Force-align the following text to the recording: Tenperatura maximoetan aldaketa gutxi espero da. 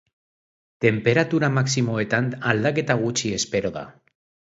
Tenperatura 0.85 1.49
maximoetan 1.57 2.31
aldaketa 2.53 2.97
gutxi 3.03 3.33
espero 3.41 3.73
da. 3.77 3.85